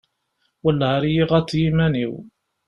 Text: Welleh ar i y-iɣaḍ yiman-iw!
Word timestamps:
Welleh 0.63 0.91
ar 0.95 1.03
i 1.07 1.11
y-iɣaḍ 1.13 1.47
yiman-iw! 1.59 2.13